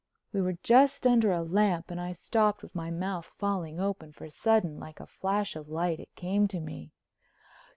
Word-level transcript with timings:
We 0.33 0.41
were 0.41 0.57
just 0.63 1.05
under 1.05 1.31
a 1.31 1.43
lamp 1.43 1.91
and 1.91 2.01
I 2.01 2.13
stopped 2.13 2.63
with 2.63 2.73
my 2.73 2.89
mouth 2.89 3.27
falling 3.27 3.79
open, 3.79 4.11
for 4.11 4.27
sudden, 4.31 4.79
like 4.79 4.99
a 4.99 5.05
flash 5.05 5.55
of 5.55 5.69
light, 5.69 5.99
it 5.99 6.15
came 6.15 6.47
to 6.47 6.59
me. 6.59 6.91